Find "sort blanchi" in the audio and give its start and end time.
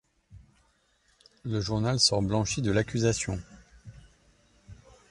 1.99-2.63